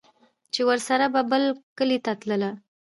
چې 0.53 0.61
ورسره 0.69 1.05
به 1.13 1.21
بل 1.31 1.43
کلي 1.77 1.97
ته 2.05 2.11
تلله 2.21 2.51